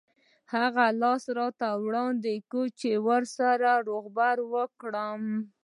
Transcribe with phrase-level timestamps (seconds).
[0.53, 5.21] هغه لاس راته وړاندې کړ چې ورسره روغبړ وکړم.